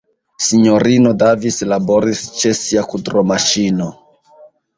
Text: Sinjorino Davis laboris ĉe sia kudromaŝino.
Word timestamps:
Sinjorino 0.43 1.11
Davis 1.23 1.59
laboris 1.73 2.23
ĉe 2.41 2.53
sia 2.61 2.85
kudromaŝino. 2.95 3.93